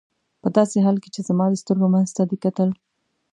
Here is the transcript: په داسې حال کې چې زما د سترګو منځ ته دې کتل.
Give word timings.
په 0.41 0.47
داسې 0.57 0.77
حال 0.85 0.97
کې 1.03 1.09
چې 1.15 1.21
زما 1.29 1.45
د 1.49 1.53
سترګو 1.63 1.87
منځ 1.93 2.09
ته 2.17 2.23
دې 2.29 2.37
کتل. 2.45 2.69